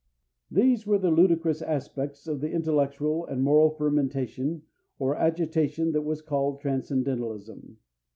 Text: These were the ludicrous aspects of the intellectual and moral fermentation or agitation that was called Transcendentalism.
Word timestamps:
These 0.49 0.87
were 0.87 0.97
the 0.97 1.11
ludicrous 1.11 1.61
aspects 1.61 2.27
of 2.27 2.41
the 2.41 2.49
intellectual 2.49 3.23
and 3.27 3.43
moral 3.43 3.69
fermentation 3.69 4.63
or 4.97 5.15
agitation 5.15 5.91
that 5.91 6.01
was 6.01 6.23
called 6.23 6.59
Transcendentalism. 6.59 7.77